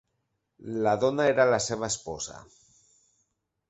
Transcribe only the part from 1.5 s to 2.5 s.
la seva esposa.